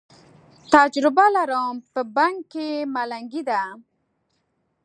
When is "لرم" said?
1.35-1.75